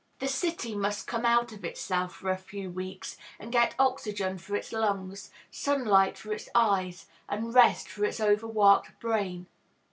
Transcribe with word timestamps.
The 0.17 0.27
city 0.27 0.73
must 0.73 1.05
come 1.05 1.25
out 1.27 1.51
of 1.51 1.63
itself 1.63 2.15
for 2.15 2.31
a 2.31 2.35
few 2.35 2.71
weeks, 2.71 3.17
and 3.39 3.51
get 3.51 3.75
oxygen 3.77 4.39
for 4.39 4.55
its 4.55 4.73
lungs, 4.73 5.29
sunlight 5.51 6.17
for 6.17 6.33
its 6.33 6.49
eyes, 6.55 7.05
and 7.29 7.53
rest 7.53 7.87
for 7.87 8.03
its 8.03 8.19
overworked 8.19 8.99
brain. 8.99 9.45